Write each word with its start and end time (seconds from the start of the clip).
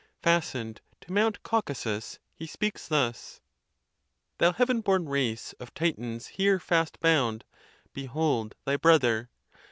Fastened 0.23 0.81
to 1.01 1.11
Mount 1.11 1.43
Caucasus, 1.43 2.17
he 2.33 2.47
speaks 2.47 2.87
thus: 2.87 3.39
Thou 4.39 4.51
heav'n 4.53 4.81
born 4.81 5.07
race 5.07 5.53
of 5.59 5.75
Titans 5.75 6.25
here 6.25 6.57
fast 6.59 6.99
bound, 7.01 7.45
Behold 7.93 8.55
thy 8.65 8.77
brother! 8.77 9.29